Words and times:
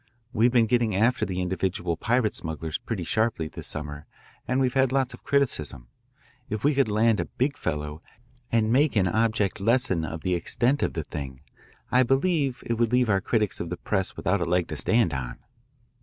We've 0.33 0.51
been 0.51 0.65
getting 0.65 0.95
after 0.95 1.27
the 1.27 1.41
individual 1.43 1.95
private 1.95 2.33
smugglers 2.33 2.79
pretty 2.79 3.03
sharply 3.03 3.47
this 3.49 3.67
summer 3.67 4.07
and 4.47 4.59
we've 4.59 4.73
had 4.73 4.91
lots 4.91 5.13
of 5.13 5.23
criticism. 5.23 5.89
If 6.49 6.63
we 6.63 6.73
could 6.73 6.89
land 6.89 7.19
a 7.19 7.25
big 7.25 7.55
fellow 7.55 8.01
and 8.51 8.73
make 8.73 8.95
an 8.95 9.07
object 9.07 9.59
lesson 9.61 10.03
of 10.03 10.21
the 10.21 10.33
extent 10.33 10.81
of 10.81 10.93
the 10.93 11.03
thing 11.03 11.41
I 11.91 12.01
believe 12.01 12.63
it 12.65 12.79
would 12.79 12.91
leave 12.91 13.11
our 13.11 13.21
critics 13.21 13.59
of 13.59 13.69
the 13.69 13.77
press 13.77 14.17
without 14.17 14.41
a 14.41 14.45
leg 14.45 14.69
to 14.69 14.75
stand 14.75 15.13
on. 15.13 15.37